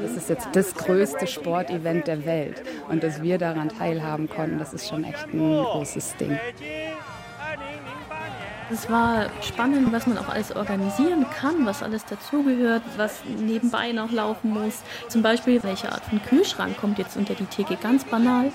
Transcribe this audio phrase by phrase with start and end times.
[0.00, 2.62] Das ist jetzt das größte Sportevent der Welt.
[2.88, 6.38] Und dass wir daran teilhaben konnten, das ist schon echt ein großes Ding.
[8.70, 14.10] Es war spannend, was man auch alles organisieren kann, was alles dazugehört, was nebenbei noch
[14.10, 14.80] laufen muss.
[15.08, 18.50] Zum Beispiel, welche Art von Kühlschrank kommt jetzt unter die Theke, ganz banal.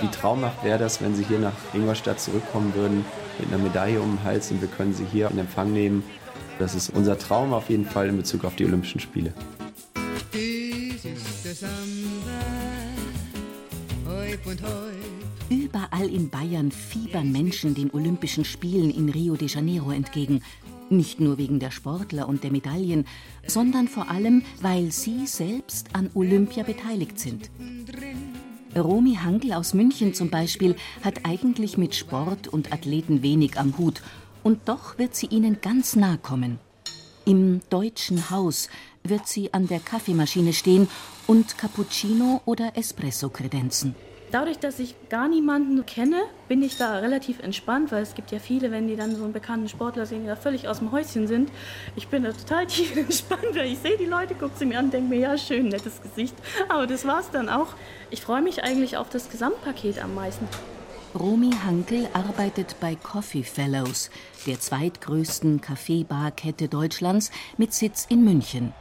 [0.00, 3.04] Wie traumhaft wäre das, wenn Sie hier nach Ingolstadt zurückkommen würden
[3.38, 6.04] mit einer Medaille um den Hals und wir können Sie hier in Empfang nehmen.
[6.60, 9.32] Das ist unser Traum auf jeden Fall in Bezug auf die Olympischen Spiele.
[15.48, 20.42] Überall in Bayern fiebern Menschen den Olympischen Spielen in Rio de Janeiro entgegen.
[20.90, 23.06] Nicht nur wegen der Sportler und der Medaillen,
[23.46, 27.50] sondern vor allem, weil sie selbst an Olympia beteiligt sind.
[28.76, 34.02] Romy Hankel aus München zum Beispiel hat eigentlich mit Sport und Athleten wenig am Hut.
[34.42, 36.58] Und doch wird sie ihnen ganz nahe kommen.
[37.24, 38.68] Im Deutschen Haus
[39.04, 40.88] wird sie an der Kaffeemaschine stehen
[41.26, 43.94] und Cappuccino oder Espresso kredenzen.
[44.30, 48.38] Dadurch, dass ich gar niemanden kenne, bin ich da relativ entspannt, weil es gibt ja
[48.38, 51.26] viele, wenn die dann so einen bekannten Sportler sehen, die da völlig aus dem Häuschen
[51.26, 51.50] sind.
[51.96, 54.90] Ich bin da total tief entspannt, weil ich sehe die Leute, gucke sie mir an
[54.90, 56.36] denke mir, ja, schön, nettes Gesicht.
[56.68, 57.74] Aber das war's dann auch.
[58.10, 60.46] Ich freue mich eigentlich auf das Gesamtpaket am meisten.
[61.18, 64.10] Romy Hankel arbeitet bei Coffee Fellows,
[64.46, 68.72] der zweitgrößten Kaffeebarkette Deutschlands mit Sitz in München.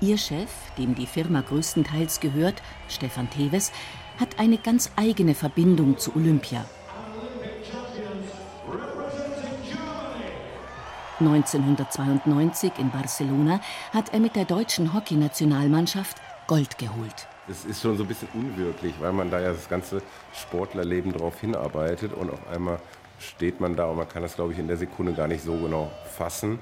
[0.00, 3.72] Ihr Chef, dem die Firma größtenteils gehört, Stefan Teves,
[4.18, 6.66] hat eine ganz eigene Verbindung zu Olympia.
[11.20, 13.60] 1992 in Barcelona
[13.92, 16.16] hat er mit der deutschen Hockeynationalmannschaft
[16.48, 17.28] Gold geholt.
[17.48, 20.00] Es ist schon so ein bisschen unwirklich, weil man da ja das ganze
[20.32, 22.78] Sportlerleben darauf hinarbeitet und auf einmal
[23.18, 25.56] steht man da und man kann das, glaube ich, in der Sekunde gar nicht so
[25.56, 26.60] genau fassen.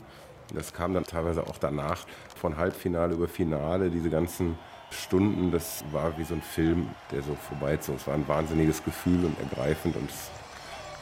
[0.55, 4.59] Das kam dann teilweise auch danach, von Halbfinale über Finale, diese ganzen
[4.91, 7.97] Stunden, das war wie so ein Film, der so vorbeizog.
[7.97, 10.31] Es war ein wahnsinniges Gefühl und ergreifend und es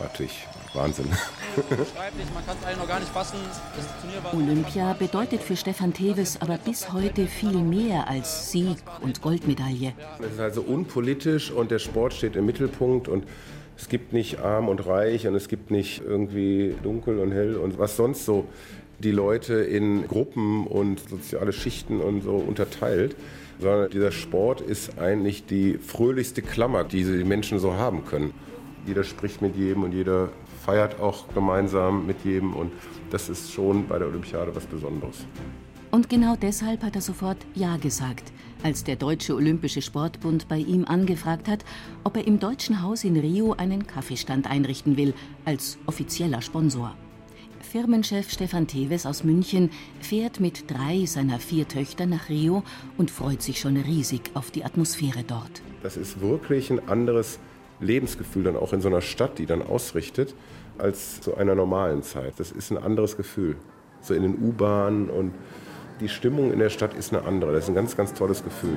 [0.01, 1.07] natürlich Wahnsinn.
[1.09, 3.39] Man kann es eigentlich noch gar nicht fassen.
[4.33, 9.93] Olympia bedeutet für Stefan Teves aber bis heute viel mehr als Sieg und Goldmedaille.
[10.21, 13.25] Es ist also unpolitisch und der Sport steht im Mittelpunkt und
[13.77, 17.79] es gibt nicht arm und reich und es gibt nicht irgendwie dunkel und hell und
[17.79, 18.47] was sonst so
[18.99, 23.15] die Leute in Gruppen und soziale Schichten und so unterteilt,
[23.61, 28.35] sondern dieser Sport ist eigentlich die fröhlichste Klammer, die die Menschen so haben können.
[28.89, 30.31] Jeder spricht mit jedem und jeder
[30.65, 32.73] feiert auch gemeinsam mit jedem und
[33.11, 35.27] das ist schon bei der Olympiade was Besonderes.
[35.91, 38.33] Und genau deshalb hat er sofort Ja gesagt,
[38.63, 41.67] als der Deutsche Olympische Sportbund bei ihm angefragt hat,
[42.03, 45.13] ob er im Deutschen Haus in Rio einen Kaffeestand einrichten will,
[45.45, 46.95] als offizieller Sponsor.
[47.61, 49.69] Firmenchef Stefan Teves aus München
[50.01, 52.63] fährt mit drei seiner vier Töchtern nach Rio
[52.97, 55.61] und freut sich schon riesig auf die Atmosphäre dort.
[55.83, 57.39] Das ist wirklich ein anderes
[57.81, 60.35] Lebensgefühl dann auch in so einer Stadt, die dann ausrichtet,
[60.79, 62.35] als zu einer normalen Zeit.
[62.39, 63.57] Das ist ein anderes Gefühl.
[64.01, 65.33] So in den U-Bahnen und
[66.01, 67.53] die Stimmung in der Stadt ist eine andere.
[67.53, 68.77] Das ist ein ganz, ganz tolles Gefühl.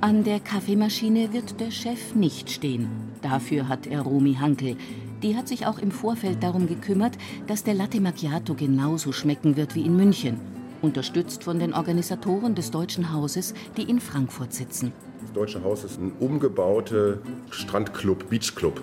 [0.00, 2.88] An der Kaffeemaschine wird der Chef nicht stehen.
[3.22, 4.76] Dafür hat er Romy Hankel.
[5.22, 9.74] Die hat sich auch im Vorfeld darum gekümmert, dass der Latte Macchiato genauso schmecken wird
[9.74, 10.59] wie in München.
[10.82, 14.92] Unterstützt von den Organisatoren des Deutschen Hauses, die in Frankfurt sitzen.
[15.20, 17.18] Das Deutsche Haus ist ein umgebauter
[17.50, 18.80] Strandclub, Beachclub.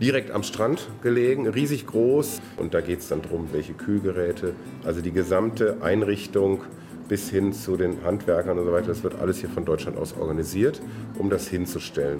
[0.00, 2.40] Direkt am Strand gelegen, riesig groß.
[2.56, 4.54] Und da geht es dann darum, welche Kühlgeräte,
[4.84, 6.62] also die gesamte Einrichtung
[7.08, 10.16] bis hin zu den Handwerkern und so weiter, das wird alles hier von Deutschland aus
[10.18, 10.80] organisiert,
[11.18, 12.18] um das hinzustellen.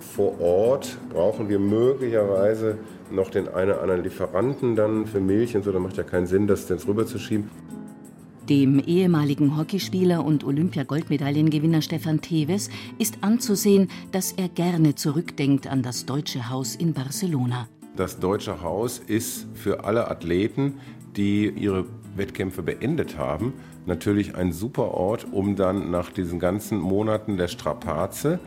[0.00, 2.78] Vor Ort brauchen wir möglicherweise
[3.10, 6.26] noch den einen oder anderen Lieferanten dann für Milch und so, da macht ja keinen
[6.26, 7.48] Sinn, das jetzt rüberzuschieben.
[8.48, 12.68] Dem ehemaligen Hockeyspieler und Olympia-Goldmedaillengewinner Stefan Teves
[12.98, 17.66] ist anzusehen, dass er gerne zurückdenkt an das Deutsche Haus in Barcelona.
[17.96, 20.74] Das Deutsche Haus ist für alle Athleten,
[21.16, 21.86] die ihre
[22.16, 23.54] Wettkämpfe beendet haben,
[23.86, 28.40] natürlich ein super Ort, um dann nach diesen ganzen Monaten der Strapaze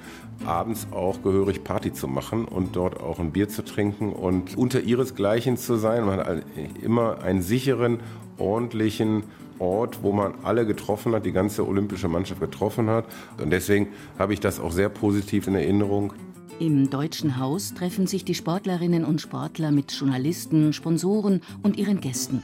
[0.46, 4.82] abends auch gehörig Party zu machen und dort auch ein Bier zu trinken und unter
[4.82, 6.06] ihresgleichen zu sein.
[6.06, 6.44] Man hat
[6.84, 8.00] immer einen sicheren,
[8.38, 9.24] ordentlichen
[9.60, 13.06] Ort, wo man alle getroffen hat, die ganze olympische Mannschaft getroffen hat.
[13.42, 16.14] Und deswegen habe ich das auch sehr positiv in Erinnerung.
[16.60, 22.42] Im Deutschen Haus treffen sich die Sportlerinnen und Sportler mit Journalisten, Sponsoren und ihren Gästen.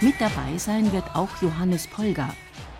[0.00, 2.34] Mit dabei sein wird auch Johannes Polgar.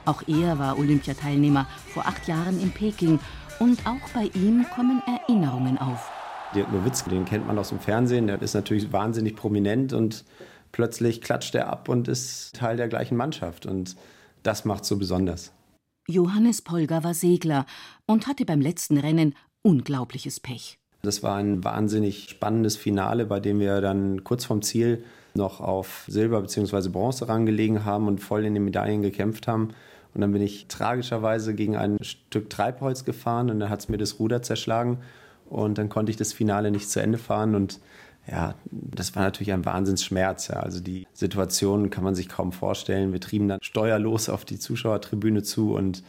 [0.05, 3.21] Auch er war Olympiateilnehmer vor acht Jahren in Peking
[3.61, 6.11] und auch bei ihm kommen Erinnerungen auf.
[6.55, 10.25] Dirk Nowitzki, den kennt man aus dem Fernsehen, der ist natürlich wahnsinnig prominent und
[10.73, 13.97] plötzlich klatscht er ab und ist Teil der gleichen Mannschaft und
[14.43, 15.53] das macht so besonders.
[16.09, 17.65] Johannes Polger war Segler
[18.07, 20.79] und hatte beim letzten Rennen unglaubliches Pech.
[21.03, 25.05] Das war ein wahnsinnig spannendes Finale, bei dem wir dann kurz vorm Ziel
[25.35, 26.89] noch auf Silber bzw.
[26.89, 29.71] Bronze rangelegen haben und voll in den Medaillen gekämpft haben.
[30.15, 33.99] Und dann bin ich tragischerweise gegen ein Stück Treibholz gefahren und dann hat es mir
[33.99, 34.99] das Ruder zerschlagen
[35.49, 37.81] und dann konnte ich das Finale nicht zu Ende fahren und
[38.31, 40.49] ja, das war natürlich ein Wahnsinnsschmerz.
[40.49, 40.57] Ja.
[40.61, 43.13] Also die Situation kann man sich kaum vorstellen.
[43.13, 46.03] Wir trieben dann steuerlos auf die Zuschauertribüne zu und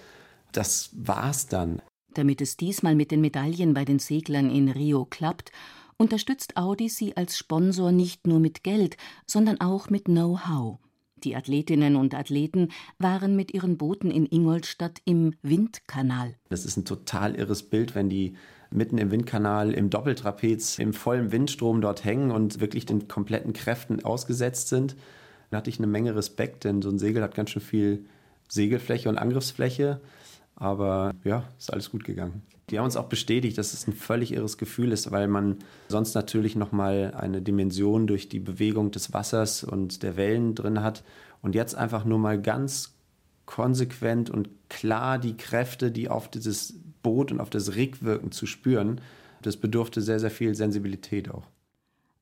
[0.51, 1.81] das war's dann.
[2.13, 5.51] Damit es diesmal mit den Medaillen bei den Seglern in Rio klappt,
[5.97, 10.77] unterstützt Audi sie als Sponsor nicht nur mit Geld, sondern auch mit Know-how.
[11.23, 12.69] Die Athletinnen und Athleten
[12.99, 16.35] waren mit ihren Booten in Ingolstadt im Windkanal.
[16.49, 18.35] Das ist ein total irres Bild, wenn die
[18.73, 24.03] mitten im Windkanal im Doppeltrapez im vollen Windstrom dort hängen und wirklich den kompletten Kräften
[24.03, 24.95] ausgesetzt sind.
[25.49, 28.05] Da hatte ich eine Menge Respekt, denn so ein Segel hat ganz schön viel
[28.49, 30.01] Segelfläche und Angriffsfläche.
[30.55, 32.43] Aber ja, ist alles gut gegangen.
[32.69, 35.57] Die haben uns auch bestätigt, dass es ein völlig irres Gefühl ist, weil man
[35.89, 41.03] sonst natürlich nochmal eine Dimension durch die Bewegung des Wassers und der Wellen drin hat.
[41.41, 42.95] Und jetzt einfach nur mal ganz
[43.45, 48.47] konsequent und klar die Kräfte, die auf dieses Boot und auf das Rig wirken, zu
[48.47, 49.01] spüren,
[49.41, 51.43] das bedurfte sehr, sehr viel Sensibilität auch.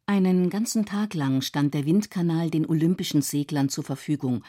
[0.07, 4.43] Einen ganzen Tag lang stand der Windkanal den olympischen Seglern zur Verfügung.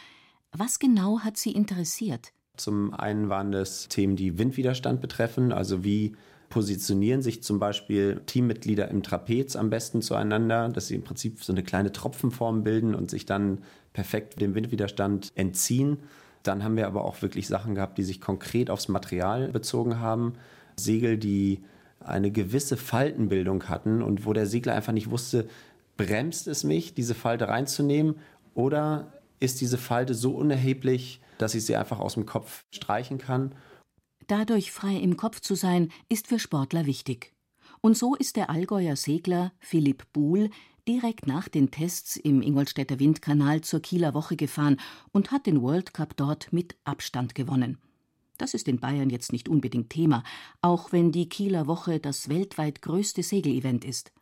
[0.50, 2.32] Was genau hat sie interessiert?
[2.56, 6.16] Zum einen waren das Themen, die Windwiderstand betreffen, also wie
[6.50, 11.52] positionieren sich zum Beispiel Teammitglieder im Trapez am besten zueinander, dass sie im Prinzip so
[11.52, 13.62] eine kleine Tropfenform bilden und sich dann
[13.94, 15.98] perfekt dem Windwiderstand entziehen.
[16.42, 20.34] Dann haben wir aber auch wirklich Sachen gehabt, die sich konkret aufs Material bezogen haben.
[20.76, 21.62] Segel, die
[22.00, 25.48] eine gewisse Faltenbildung hatten und wo der Segler einfach nicht wusste,
[25.96, 28.16] bremst es mich, diese Falte reinzunehmen
[28.54, 33.54] oder ist diese Falte so unerheblich, dass ich sie einfach aus dem Kopf streichen kann.
[34.26, 37.32] Dadurch frei im Kopf zu sein, ist für Sportler wichtig.
[37.80, 40.50] Und so ist der Allgäuer Segler Philipp Buhl
[40.88, 44.78] direkt nach den Tests im Ingolstädter Windkanal zur Kieler Woche gefahren
[45.12, 47.78] und hat den World Cup dort mit Abstand gewonnen.
[48.38, 50.24] Das ist in Bayern jetzt nicht unbedingt Thema,
[50.60, 54.12] auch wenn die Kieler Woche das weltweit größte Segelevent ist.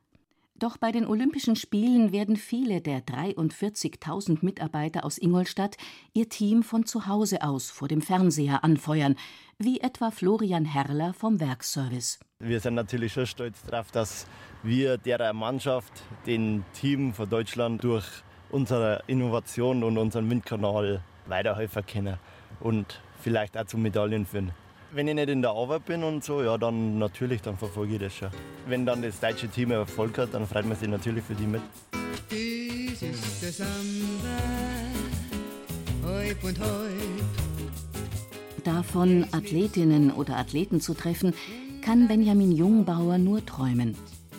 [0.61, 5.79] Doch bei den Olympischen Spielen werden viele der 43.000 Mitarbeiter aus Ingolstadt
[6.13, 9.17] ihr Team von zu Hause aus vor dem Fernseher anfeuern,
[9.57, 12.21] wie etwa Florian Herrler vom Werkservice.
[12.41, 14.27] Wir sind natürlich schon stolz darauf, dass
[14.63, 18.05] wir der Mannschaft, dem Team von Deutschland durch
[18.51, 22.19] unsere Innovation und unseren Windkanal weiterhelfen können
[22.61, 24.53] und vielleicht auch zu Medaillen führen.
[24.93, 28.01] Wenn ich nicht in der Arbeit bin und so, ja, dann natürlich, dann verfolge ich
[28.01, 28.29] das schon.
[28.67, 31.63] Wenn dann das deutsche Team Erfolg hat, dann freut man sich natürlich für die mit.
[38.65, 41.35] Davon Athletinnen oder Athleten zu treffen,
[41.83, 43.97] kann Benjamin Jungbauer nur träumen.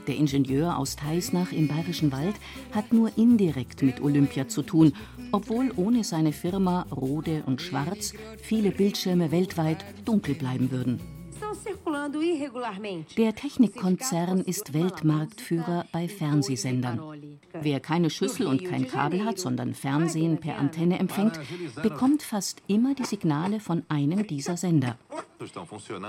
[0.07, 2.35] Der Ingenieur aus Teisnach im Bayerischen Wald
[2.73, 4.93] hat nur indirekt mit Olympia zu tun,
[5.31, 11.20] obwohl ohne seine Firma Rode und Schwarz viele Bildschirme weltweit dunkel bleiben würden.
[13.17, 17.39] Der Technikkonzern ist Weltmarktführer bei Fernsehsendern.
[17.53, 21.39] Wer keine Schüssel und kein Kabel hat, sondern Fernsehen per Antenne empfängt,
[21.81, 24.97] bekommt fast immer die Signale von einem dieser Sender.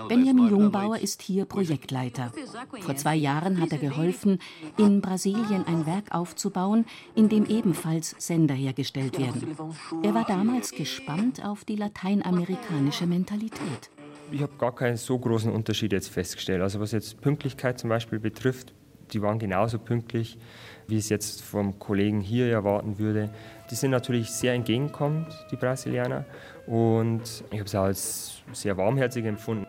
[0.09, 2.33] Benjamin Jungbauer ist hier Projektleiter.
[2.81, 4.39] Vor zwei Jahren hat er geholfen,
[4.77, 6.85] in Brasilien ein Werk aufzubauen,
[7.15, 9.57] in dem ebenfalls Sender hergestellt werden.
[10.03, 13.91] Er war damals gespannt auf die lateinamerikanische Mentalität
[14.33, 16.63] ich habe gar keinen so großen Unterschied jetzt festgestellt.
[16.63, 18.73] Also was jetzt Pünktlichkeit zum Beispiel betrifft,
[19.13, 20.39] die waren genauso pünktlich,
[20.89, 23.31] wie es jetzt vom Kollegen hier erwarten würde.
[23.71, 26.25] Die sind natürlich sehr entgegenkommend, die Brasilianer.
[26.67, 29.67] Und ich habe auch als sehr warmherzig empfunden.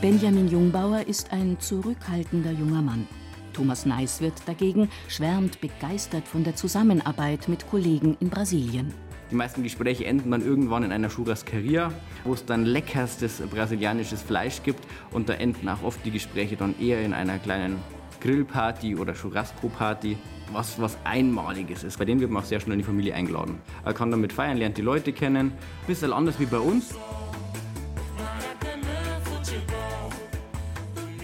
[0.00, 3.06] Benjamin Jungbauer ist ein zurückhaltender junger Mann.
[3.52, 8.92] Thomas Neiswirth dagegen schwärmt begeistert von der Zusammenarbeit mit Kollegen in Brasilien.
[9.30, 11.92] Die meisten Gespräche enden dann irgendwann in einer Churrascaria,
[12.24, 14.80] wo es dann leckerstes brasilianisches Fleisch gibt.
[15.10, 17.78] Und da enden auch oft die Gespräche dann eher in einer kleinen
[18.20, 20.16] Grillparty oder Churrasco-Party.
[20.52, 21.98] was, was Einmaliges ist.
[21.98, 23.60] Bei denen wird man auch sehr schnell in die Familie eingeladen.
[23.84, 25.48] Er kann damit feiern, lernt die Leute kennen.
[25.48, 26.94] Ein bisschen anders wie bei uns.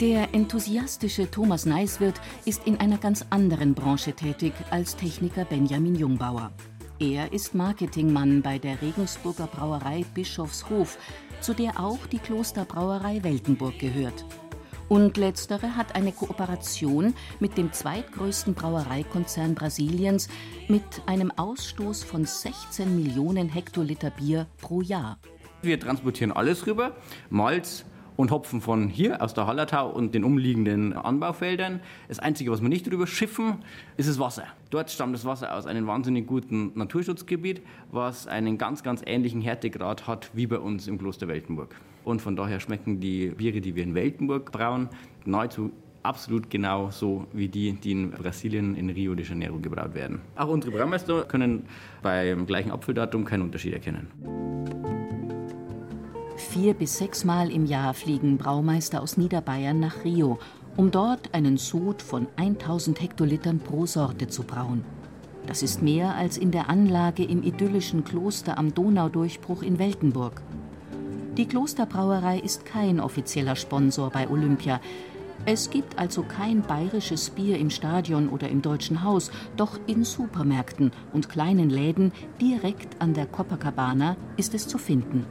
[0.00, 6.50] Der enthusiastische Thomas Neiswirth ist in einer ganz anderen Branche tätig als Techniker Benjamin Jungbauer.
[7.02, 10.99] Er ist Marketingmann bei der Regensburger Brauerei Bischofshof,
[11.40, 14.25] zu der auch die Klosterbrauerei Weltenburg gehört.
[14.88, 20.28] Und letztere hat eine Kooperation mit dem zweitgrößten Brauereikonzern Brasiliens
[20.68, 25.18] mit einem Ausstoß von 16 Millionen Hektoliter Bier pro Jahr.
[25.61, 26.94] Wir transportieren alles rüber,
[27.30, 27.85] Malz,
[28.16, 31.81] und Hopfen von hier aus der Hallertau und den umliegenden Anbaufeldern.
[32.09, 33.59] Das Einzige, was wir nicht drüber schiffen,
[33.97, 34.45] ist das Wasser.
[34.71, 40.07] Dort stammt das Wasser aus einem wahnsinnig guten Naturschutzgebiet, was einen ganz, ganz ähnlichen Härtegrad
[40.07, 41.75] hat wie bei uns im Kloster Weltenburg.
[42.04, 44.88] Und von daher schmecken die Biere, die wir in Weltenburg brauen,
[45.25, 45.71] nahezu
[46.02, 50.21] absolut genau so wie die, die in Brasilien in Rio de Janeiro gebraut werden.
[50.37, 51.64] Auch unsere Braumeister können
[52.02, 55.01] beim gleichen Apfeldatum keinen Unterschied erkennen.
[56.52, 60.38] Vier bis sechsmal im Jahr fliegen Braumeister aus Niederbayern nach Rio,
[60.76, 64.85] um dort einen Sud von 1000 Hektolitern pro Sorte zu brauen.
[65.47, 70.42] Das ist mehr als in der Anlage im idyllischen Kloster am Donaudurchbruch in Weltenburg.
[71.38, 74.78] Die Klosterbrauerei ist kein offizieller Sponsor bei Olympia.
[75.47, 80.92] Es gibt also kein bayerisches Bier im Stadion oder im Deutschen Haus, doch in Supermärkten
[81.14, 85.25] und kleinen Läden direkt an der Copacabana ist es zu finden.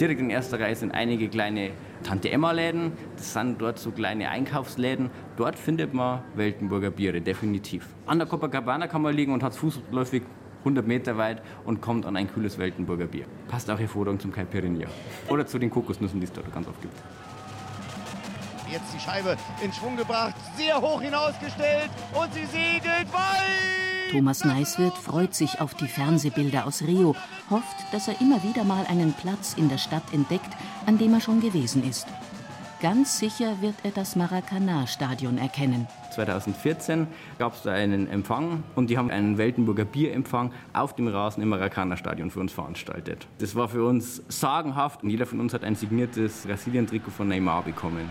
[0.00, 1.70] Direkt in erster Reihe sind einige kleine
[2.02, 2.92] Tante-Emma-Läden.
[3.16, 5.10] Das sind dort so kleine Einkaufsläden.
[5.36, 7.86] Dort findet man Weltenburger Biere, definitiv.
[8.06, 10.22] An der Copacabana kann man liegen und hat fußläufig
[10.60, 13.26] 100 Meter weit und kommt an ein kühles Weltenburger Bier.
[13.48, 14.88] Passt auch hervorragend zum Caipirinha.
[15.28, 16.94] Oder zu den Kokosnüssen, die es dort ganz oft gibt.
[18.70, 24.01] Jetzt die Scheibe in Schwung gebracht, sehr hoch hinausgestellt und sie segelt weit!
[24.12, 27.16] Thomas Neiswirth freut sich auf die Fernsehbilder aus Rio,
[27.48, 30.50] hofft, dass er immer wieder mal einen Platz in der Stadt entdeckt,
[30.84, 32.06] an dem er schon gewesen ist.
[32.82, 35.86] Ganz sicher wird er das Maracanã-Stadion erkennen.
[36.12, 37.06] 2014
[37.38, 41.48] gab es da einen Empfang und die haben einen Weltenburger Bierempfang auf dem Rasen im
[41.48, 43.26] Maracanã-Stadion für uns veranstaltet.
[43.38, 47.62] Das war für uns sagenhaft und jeder von uns hat ein signiertes Brasilien-Trikot von Neymar
[47.62, 48.10] bekommen.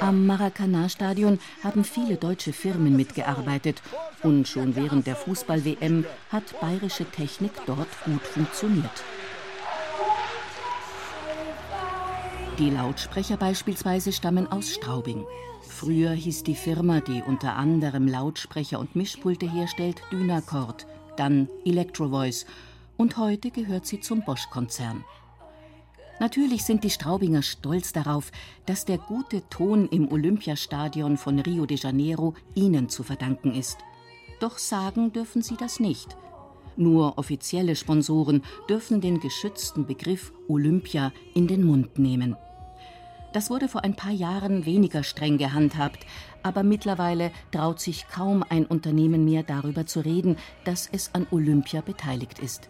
[0.00, 3.82] Am Maracanã-Stadion haben viele deutsche Firmen mitgearbeitet
[4.22, 9.02] und schon während der Fußball-WM hat bayerische Technik dort gut funktioniert.
[12.58, 15.26] Die Lautsprecher beispielsweise stammen aus Straubing.
[15.60, 20.86] Früher hieß die Firma, die unter anderem Lautsprecher und Mischpulte herstellt, Dynacord,
[21.18, 22.46] dann Electrovoice
[22.96, 25.04] und heute gehört sie zum Bosch-Konzern.
[26.18, 28.32] Natürlich sind die Straubinger stolz darauf,
[28.64, 33.76] dass der gute Ton im Olympiastadion von Rio de Janeiro ihnen zu verdanken ist.
[34.40, 36.16] Doch sagen dürfen sie das nicht.
[36.76, 42.36] Nur offizielle Sponsoren dürfen den geschützten Begriff Olympia in den Mund nehmen.
[43.32, 46.06] Das wurde vor ein paar Jahren weniger streng gehandhabt,
[46.42, 51.80] aber mittlerweile traut sich kaum ein Unternehmen mehr darüber zu reden, dass es an Olympia
[51.80, 52.68] beteiligt ist.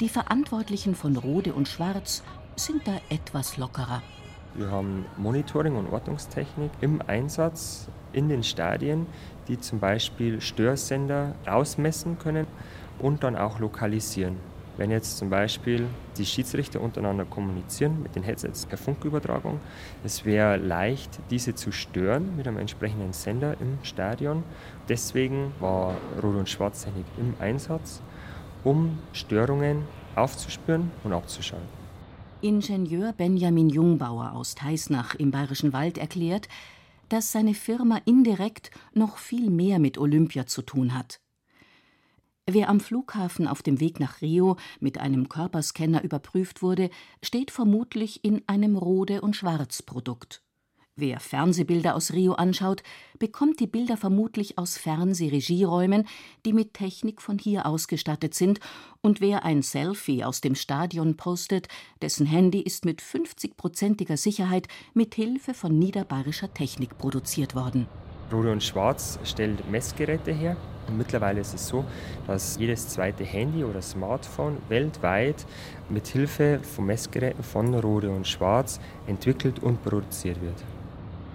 [0.00, 2.22] Die Verantwortlichen von Rode und Schwarz
[2.56, 4.02] sind da etwas lockerer.
[4.54, 9.06] Wir haben Monitoring und Ortungstechnik im Einsatz in den Stadien,
[9.48, 12.46] die zum Beispiel Störsender ausmessen können
[12.98, 14.36] und dann auch lokalisieren.
[14.78, 15.88] Wenn jetzt zum Beispiel
[16.18, 19.58] die Schiedsrichter untereinander kommunizieren mit den Headsets per Funkübertragung,
[20.04, 24.44] es wäre leicht, diese zu stören mit einem entsprechenden Sender im Stadion.
[24.88, 28.00] Deswegen war Rot- und Schwarztechnik im Einsatz,
[28.62, 29.82] um Störungen
[30.14, 31.66] aufzuspüren und abzuschalten.
[32.40, 36.46] Ingenieur Benjamin Jungbauer aus Teisnach im Bayerischen Wald erklärt,
[37.08, 41.20] dass seine Firma indirekt noch viel mehr mit Olympia zu tun hat.
[42.50, 46.88] Wer am Flughafen auf dem Weg nach Rio mit einem Körperscanner überprüft wurde,
[47.22, 50.40] steht vermutlich in einem Rode- und Schwarzprodukt.
[50.96, 52.82] Wer Fernsehbilder aus Rio anschaut,
[53.18, 56.08] bekommt die Bilder vermutlich aus Fernsehregieräumen,
[56.46, 58.60] die mit Technik von hier ausgestattet sind,
[59.02, 61.68] und wer ein Selfie aus dem Stadion postet,
[62.00, 67.86] dessen Handy ist mit 50-prozentiger Sicherheit mit Hilfe von niederbayerischer Technik produziert worden.
[68.32, 70.56] Rode und Schwarz stellt Messgeräte her.
[70.88, 71.84] Und mittlerweile ist es so,
[72.26, 75.46] dass jedes zweite Handy oder Smartphone weltweit
[75.88, 80.56] mit Hilfe von Messgeräten von Rode und Schwarz entwickelt und produziert wird.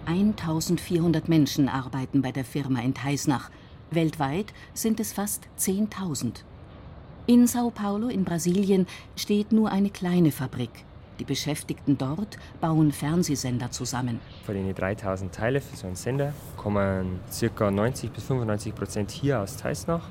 [0.05, 3.50] 1400 Menschen arbeiten bei der Firma in Teisnach.
[3.91, 6.43] Weltweit sind es fast 10.000.
[7.25, 10.72] In Sao Paulo in Brasilien steht nur eine kleine Fabrik.
[11.20, 14.20] Die Beschäftigten dort bauen Fernsehsender zusammen.
[14.46, 17.20] Von den 3000 Teile für so einen Sender kommen
[17.55, 17.72] ca.
[17.72, 20.10] 90 bis 95 Prozent hier aus Teisnach.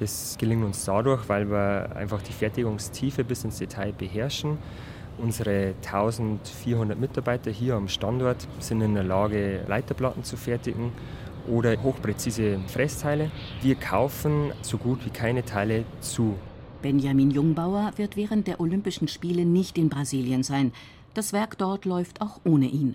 [0.00, 4.58] Das gelingt uns dadurch, weil wir einfach die Fertigungstiefe bis ins Detail beherrschen.
[5.18, 10.90] Unsere 1400 Mitarbeiter hier am Standort sind in der Lage, Leiterplatten zu fertigen
[11.46, 13.30] oder hochpräzise Fressteile.
[13.62, 16.36] Wir kaufen so gut wie keine Teile zu.
[16.84, 20.70] Benjamin Jungbauer wird während der Olympischen Spiele nicht in Brasilien sein.
[21.14, 22.94] Das Werk dort läuft auch ohne ihn.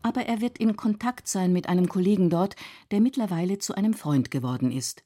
[0.00, 2.56] Aber er wird in Kontakt sein mit einem Kollegen dort,
[2.90, 5.04] der mittlerweile zu einem Freund geworden ist.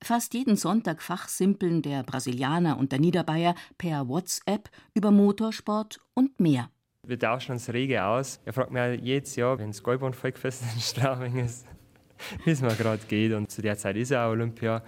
[0.00, 6.70] Fast jeden Sonntag fachsimpeln der Brasilianer und der Niederbayer per WhatsApp über Motorsport und mehr.
[7.04, 8.38] Wir tauschen uns rege aus.
[8.44, 11.66] Er fragt mich jedes Jahr, wenn das Goldborn-Volkfest in Straubing ist,
[12.44, 13.32] wie es mir gerade geht.
[13.32, 14.84] Und zu der Zeit ist ja auch Olympia.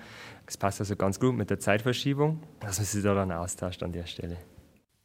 [0.51, 3.93] Es passt also ganz gut mit der Zeitverschiebung, dass man sich da dann austauscht an
[3.93, 4.37] der Stelle.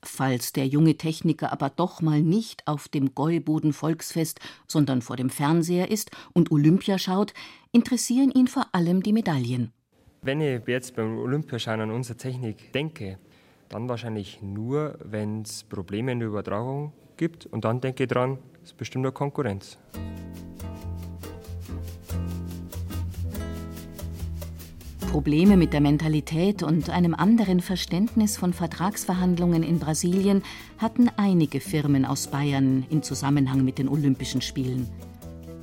[0.01, 5.29] Falls der junge Techniker aber doch mal nicht auf dem Gäuboden Volksfest, sondern vor dem
[5.29, 7.35] Fernseher ist und Olympia schaut,
[7.71, 9.71] interessieren ihn vor allem die Medaillen.
[10.23, 13.19] Wenn ich jetzt beim Olympiaschauen an unsere Technik denke,
[13.69, 17.45] dann wahrscheinlich nur, wenn es Probleme in der Übertragung gibt.
[17.45, 19.77] Und dann denke ich dran, es ist bestimmt eine Konkurrenz.
[25.15, 30.43] Probleme mit der Mentalität und einem anderen Verständnis von Vertragsverhandlungen in Brasilien
[30.77, 34.89] hatten einige Firmen aus Bayern im Zusammenhang mit den Olympischen Spielen.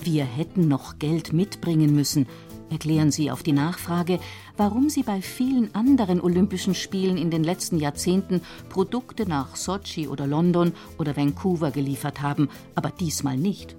[0.01, 2.27] Wir hätten noch Geld mitbringen müssen,
[2.71, 4.21] erklären sie auf die Nachfrage,
[4.57, 8.41] warum sie bei vielen anderen Olympischen Spielen in den letzten Jahrzehnten
[8.71, 13.77] Produkte nach Sochi oder London oder Vancouver geliefert haben, aber diesmal nicht.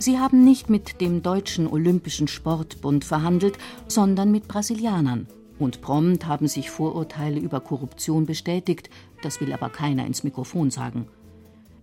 [0.00, 5.26] Sie haben nicht mit dem Deutschen Olympischen Sportbund verhandelt, sondern mit Brasilianern.
[5.58, 8.90] Und prompt haben sich Vorurteile über Korruption bestätigt,
[9.22, 11.08] das will aber keiner ins Mikrofon sagen.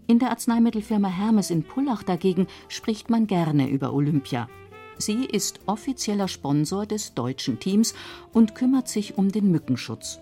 [0.08, 4.48] In der Arzneimittelfirma Hermes in Pullach dagegen spricht man gerne über Olympia.
[4.98, 7.94] Sie ist offizieller Sponsor des deutschen Teams
[8.32, 10.20] und kümmert sich um den Mückenschutz.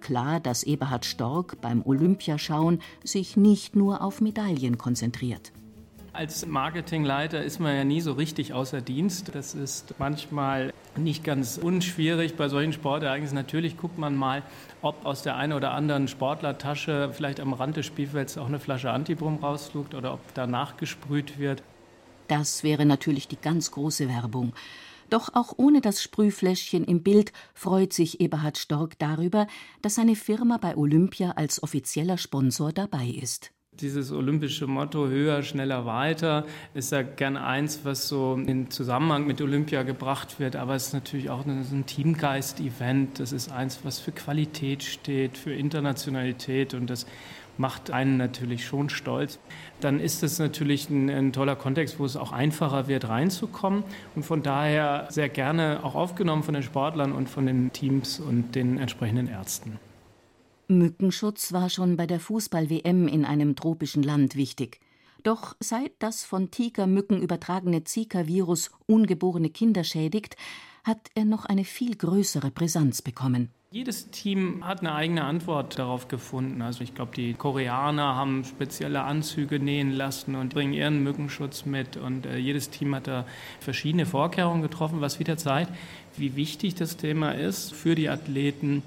[0.00, 5.50] Klar, dass Eberhard Stork beim Olympiaschauen sich nicht nur auf Medaillen konzentriert.
[6.14, 9.34] Als Marketingleiter ist man ja nie so richtig außer Dienst.
[9.34, 13.34] Das ist manchmal nicht ganz unschwierig bei solchen Sportereignissen.
[13.34, 14.44] Natürlich guckt man mal,
[14.80, 18.92] ob aus der einen oder anderen Sportlertasche vielleicht am Rand des Spielfelds auch eine Flasche
[18.92, 21.64] Antibrum rausflugt oder ob da nachgesprüht wird.
[22.28, 24.52] Das wäre natürlich die ganz große Werbung.
[25.10, 29.48] Doch auch ohne das Sprühfläschchen im Bild freut sich Eberhard Stork darüber,
[29.82, 33.53] dass seine Firma bei Olympia als offizieller Sponsor dabei ist.
[33.80, 39.40] Dieses olympische Motto höher, schneller, weiter ist ja gern eins, was so in Zusammenhang mit
[39.42, 43.18] Olympia gebracht wird, aber es ist natürlich auch ein Teamgeist-Event.
[43.18, 47.06] Das ist eins, was für Qualität steht, für Internationalität und das
[47.58, 49.38] macht einen natürlich schon stolz.
[49.80, 53.84] Dann ist es natürlich ein, ein, toller Kontext, wo es auch einfacher wird, reinzukommen
[54.14, 58.54] und von daher sehr gerne auch aufgenommen von den Sportlern und von den Teams und
[58.54, 59.78] den entsprechenden Ärzten.
[60.68, 64.80] Mückenschutz war schon bei der Fußball-WM in einem tropischen Land wichtig.
[65.22, 70.36] Doch seit das von Tigermücken übertragene Zika-Virus ungeborene Kinder schädigt,
[70.84, 73.50] hat er noch eine viel größere Brisanz bekommen.
[73.74, 76.62] Jedes Team hat eine eigene Antwort darauf gefunden.
[76.62, 81.96] Also ich glaube, die Koreaner haben spezielle Anzüge nähen lassen und bringen ihren Mückenschutz mit.
[81.96, 83.26] Und äh, jedes Team hat da
[83.58, 85.72] verschiedene Vorkehrungen getroffen, was wieder zeigt,
[86.16, 88.84] wie wichtig das Thema ist für die Athleten.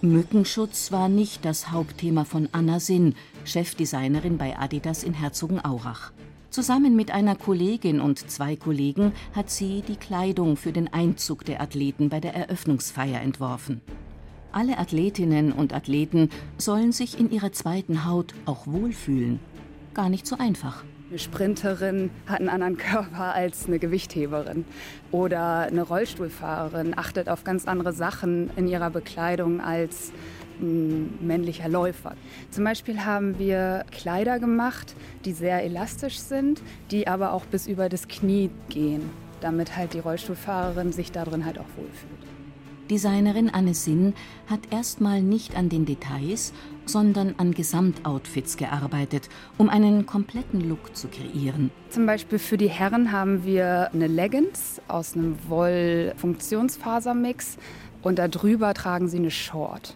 [0.00, 6.12] Mückenschutz war nicht das Hauptthema von Anna Sinn, Chefdesignerin bei Adidas in Herzogenaurach.
[6.50, 11.60] Zusammen mit einer Kollegin und zwei Kollegen hat sie die Kleidung für den Einzug der
[11.60, 13.80] Athleten bei der Eröffnungsfeier entworfen.
[14.52, 19.40] Alle Athletinnen und Athleten sollen sich in ihrer zweiten Haut auch wohlfühlen.
[19.94, 20.84] Gar nicht so einfach.
[21.10, 24.66] Eine Sprinterin hat einen anderen Körper als eine Gewichtheberin.
[25.10, 30.12] Oder eine Rollstuhlfahrerin achtet auf ganz andere Sachen in ihrer Bekleidung als
[30.60, 32.14] ein männlicher Läufer.
[32.50, 34.94] Zum Beispiel haben wir Kleider gemacht,
[35.24, 39.08] die sehr elastisch sind, die aber auch bis über das Knie gehen,
[39.40, 42.37] damit halt die Rollstuhlfahrerin sich darin halt auch wohlfühlt.
[42.90, 44.14] Designerin Anne Sinn
[44.48, 46.54] hat erstmal nicht an den Details,
[46.86, 51.70] sondern an Gesamtoutfits gearbeitet, um einen kompletten Look zu kreieren.
[51.90, 57.58] Zum Beispiel für die Herren haben wir eine Leggings aus einem Woll-Funktionsfasermix
[58.02, 59.94] und darüber tragen sie eine Short.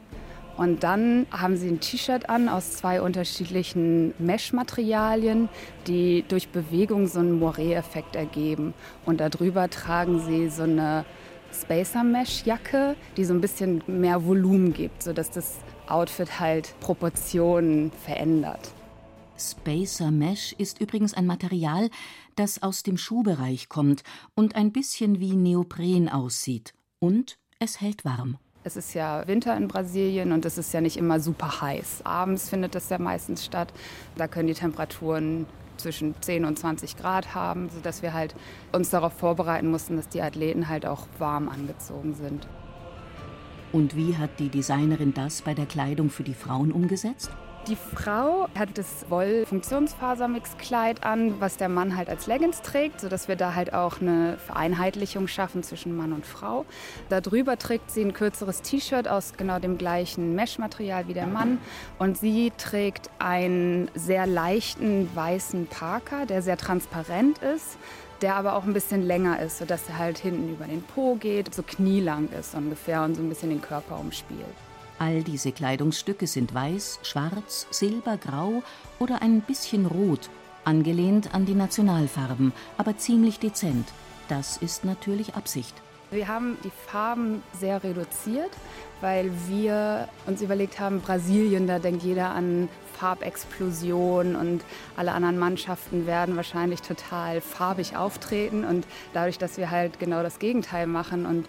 [0.58, 5.48] Und dann haben sie ein T-Shirt an aus zwei unterschiedlichen Mesh-Materialien,
[5.86, 8.74] die durch Bewegung so einen Moiré-Effekt ergeben.
[9.06, 11.06] Und darüber tragen sie so eine
[11.52, 17.90] Spacer Mesh Jacke, die so ein bisschen mehr Volumen gibt, sodass das Outfit halt Proportionen
[18.04, 18.72] verändert.
[19.38, 21.90] Spacer Mesh ist übrigens ein Material,
[22.36, 24.02] das aus dem Schuhbereich kommt
[24.34, 26.74] und ein bisschen wie Neopren aussieht.
[26.98, 28.38] Und es hält warm.
[28.64, 32.02] Es ist ja Winter in Brasilien und es ist ja nicht immer super heiß.
[32.04, 33.72] Abends findet es ja meistens statt.
[34.16, 35.46] Da können die Temperaturen
[35.82, 38.34] zwischen 10 und 20 Grad haben, sodass wir halt
[38.72, 42.48] uns darauf vorbereiten mussten, dass die Athleten halt auch warm angezogen sind.
[43.72, 47.30] Und wie hat die Designerin das bei der Kleidung für die Frauen umgesetzt?
[47.68, 53.36] Die Frau hat das Woll-Funktionsfasermix-Kleid an, was der Mann halt als Leggings trägt, sodass wir
[53.36, 56.66] da halt auch eine Vereinheitlichung schaffen zwischen Mann und Frau.
[57.08, 61.58] Darüber trägt sie ein kürzeres T-Shirt aus genau dem gleichen Mesh-Material wie der Mann.
[62.00, 67.78] Und sie trägt einen sehr leichten weißen Parker, der sehr transparent ist
[68.22, 71.52] der aber auch ein bisschen länger ist, sodass er halt hinten über den Po geht,
[71.52, 74.46] so knielang ist ungefähr und so ein bisschen den Körper umspielt.
[75.02, 78.62] All diese Kleidungsstücke sind weiß, schwarz, silber, grau
[79.00, 80.30] oder ein bisschen rot,
[80.64, 83.88] angelehnt an die Nationalfarben, aber ziemlich dezent.
[84.28, 85.74] Das ist natürlich Absicht.
[86.12, 88.50] Wir haben die Farben sehr reduziert,
[89.00, 94.60] weil wir uns überlegt haben, Brasilien, da denkt jeder an Farbexplosion und
[94.94, 98.62] alle anderen Mannschaften werden wahrscheinlich total farbig auftreten.
[98.64, 101.48] Und dadurch, dass wir halt genau das Gegenteil machen und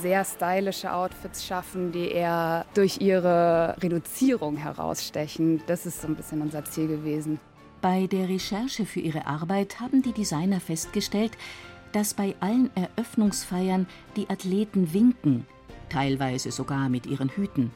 [0.00, 6.42] sehr stylische Outfits schaffen, die eher durch ihre Reduzierung herausstechen, das ist so ein bisschen
[6.42, 7.40] unser Ziel gewesen.
[7.82, 11.32] Bei der Recherche für ihre Arbeit haben die Designer festgestellt,
[11.96, 15.46] dass bei allen Eröffnungsfeiern die Athleten winken,
[15.88, 17.70] teilweise sogar mit ihren Hüten.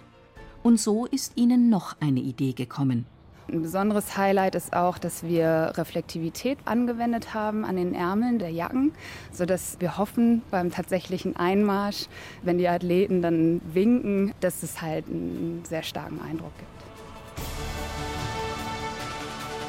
[0.62, 3.06] Und so ist ihnen noch eine Idee gekommen.
[3.50, 8.92] Ein besonderes Highlight ist auch, dass wir Reflektivität angewendet haben an den Ärmeln der Jacken,
[9.32, 12.06] sodass wir hoffen beim tatsächlichen Einmarsch,
[12.42, 16.68] wenn die Athleten dann winken, dass es halt einen sehr starken Eindruck gibt.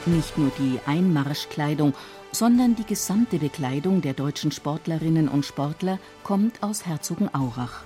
[0.07, 1.93] Nicht nur die Einmarschkleidung,
[2.31, 7.83] sondern die gesamte Bekleidung der deutschen Sportlerinnen und Sportler kommt aus Herzogenaurach.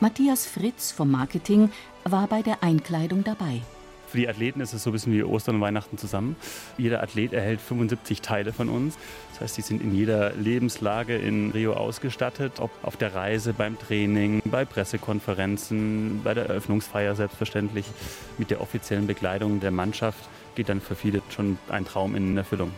[0.00, 1.70] Matthias Fritz vom Marketing
[2.04, 3.62] war bei der Einkleidung dabei.
[4.08, 6.36] Für die Athleten ist es so ein bisschen wie Ostern und Weihnachten zusammen.
[6.78, 8.96] Jeder Athlet erhält 75 Teile von uns.
[9.32, 13.78] Das heißt, die sind in jeder Lebenslage in Rio ausgestattet, ob auf der Reise, beim
[13.78, 17.86] Training, bei Pressekonferenzen, bei der Eröffnungsfeier selbstverständlich.
[18.38, 22.70] Mit der offiziellen Bekleidung der Mannschaft geht dann für viele schon ein Traum in Erfüllung.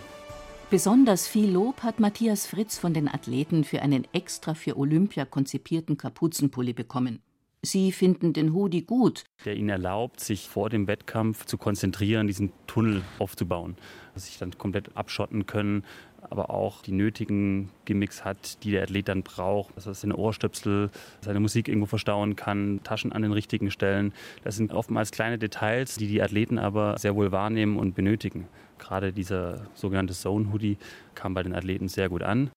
[0.71, 5.97] Besonders viel Lob hat Matthias Fritz von den Athleten für einen extra für Olympia konzipierten
[5.97, 7.23] Kapuzenpulli bekommen.
[7.63, 9.25] Sie finden den Hoodie gut.
[9.47, 13.77] Der ihnen erlaubt, sich vor dem Wettkampf zu konzentrieren, diesen Tunnel aufzubauen.
[14.15, 15.85] Sich dann komplett abschotten können,
[16.31, 19.77] aber auch die nötigen Gimmicks hat, die der Athlet dann braucht.
[19.77, 24.13] Dass er seine Ohrstöpsel, seine Musik irgendwo verstauen kann, Taschen an den richtigen Stellen.
[24.45, 28.49] Das sind oftmals kleine Details, die die Athleten aber sehr wohl wahrnehmen und benötigen.
[28.79, 30.79] Gerade dieser sogenannte Zone Hoodie
[31.15, 32.51] kam bei den Athleten sehr gut an.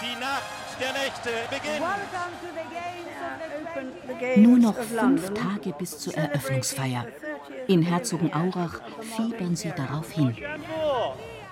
[0.00, 0.42] Die Nacht
[0.80, 1.82] der Nächte beginnt.
[4.36, 7.06] Nur noch fünf Tage bis zur Eröffnungsfeier.
[7.66, 8.80] In Herzogenaurach
[9.16, 10.36] fiebern sie darauf hin.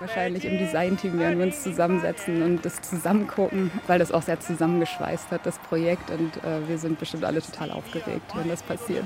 [0.00, 4.40] Wahrscheinlich im Designteam werden wir uns zusammensetzen und das zusammen gucken, weil das auch sehr
[4.40, 6.10] zusammengeschweißt hat, das Projekt.
[6.10, 9.04] Und äh, wir sind bestimmt alle total aufgeregt, wenn das passiert.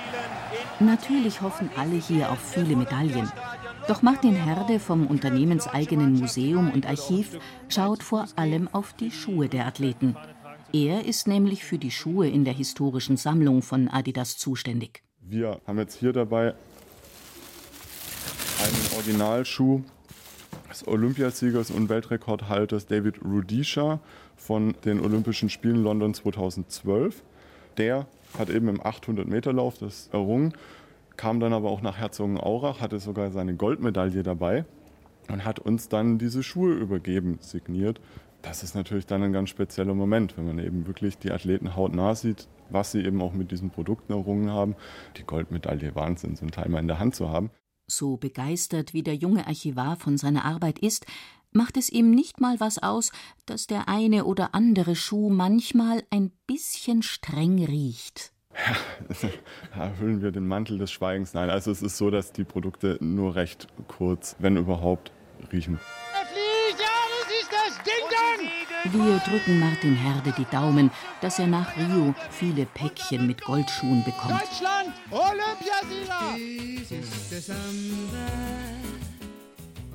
[0.80, 3.30] Natürlich hoffen alle hier auf viele Medaillen.
[3.88, 7.38] Doch Martin Herde vom unternehmenseigenen Museum und Archiv
[7.68, 10.16] schaut vor allem auf die Schuhe der Athleten.
[10.72, 15.02] Er ist nämlich für die Schuhe in der historischen Sammlung von Adidas zuständig.
[15.20, 16.54] Wir haben jetzt hier dabei
[18.62, 19.82] einen Originalschuh
[20.70, 23.98] des Olympiasiegers und Weltrekordhalters David Rudisha
[24.36, 27.24] von den Olympischen Spielen London 2012.
[27.76, 28.06] Der
[28.38, 30.52] hat eben im 800-Meter-Lauf das errungen,
[31.16, 34.64] kam dann aber auch nach Herzogenaurach, hatte sogar seine Goldmedaille dabei
[35.28, 38.00] und hat uns dann diese Schuhe übergeben, signiert.
[38.42, 42.14] Das ist natürlich dann ein ganz spezieller Moment, wenn man eben wirklich die Athleten hautnah
[42.14, 44.76] sieht, was sie eben auch mit diesen Produkten errungen haben.
[45.16, 47.50] Die Goldmedaille Wahnsinn, so ein Teil mal in der Hand zu haben.
[47.94, 51.04] So begeistert wie der junge Archivar von seiner Arbeit ist,
[51.52, 53.12] macht es ihm nicht mal was aus,
[53.44, 58.32] dass der eine oder andere Schuh manchmal ein bisschen streng riecht.
[59.76, 61.34] Ja, erfüllen wir den Mantel des Schweigens.
[61.34, 65.12] Nein, also es ist so, dass die Produkte nur recht kurz, wenn überhaupt,
[65.52, 65.78] riechen.
[68.90, 70.90] Wir drücken Martin Herde die Daumen,
[71.20, 74.40] dass er nach Rio viele Päckchen mit Goldschuhen bekommt.
[74.40, 76.36] Deutschland, Olympiasieger!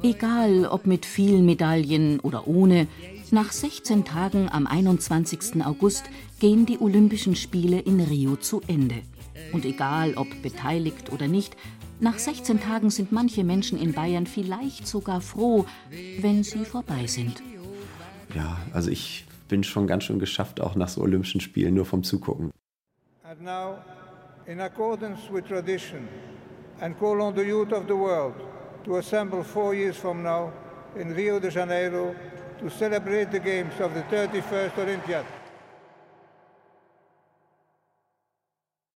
[0.04, 2.88] Egal ob mit vielen Medaillen oder ohne,
[3.30, 5.62] Nach 16 Tagen am 21.
[5.66, 6.06] August
[6.40, 9.02] gehen die Olympischen Spiele in Rio zu Ende.
[9.52, 11.58] Und egal ob beteiligt oder nicht,
[12.00, 15.66] nach 16 Tagen sind manche Menschen in Bayern vielleicht sogar froh,
[16.22, 17.44] wenn sie vorbei sind.
[18.38, 22.04] Ja, also ich bin schon ganz schön geschafft, auch nach so Olympischen Spielen, nur vom
[22.04, 22.52] Zugucken.
[23.24, 23.80] And now,
[24.46, 26.08] in accordance with tradition,
[26.80, 28.36] and call on the youth of the world
[28.86, 30.54] to assemble four years from now
[30.96, 32.14] in Rio de Janeiro
[32.60, 35.26] to celebrate the games of the 31st Olympiad.